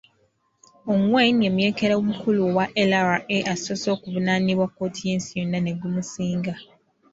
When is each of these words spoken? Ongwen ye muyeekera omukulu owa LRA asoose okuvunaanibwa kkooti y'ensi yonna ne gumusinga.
Ongwen 0.93 1.35
ye 1.43 1.49
muyeekera 1.55 1.93
omukulu 2.01 2.39
owa 2.49 2.65
LRA 2.89 3.17
asoose 3.53 3.87
okuvunaanibwa 3.95 4.65
kkooti 4.69 4.99
y'ensi 5.07 5.31
yonna 5.39 5.59
ne 5.61 5.71
gumusinga. 5.79 6.53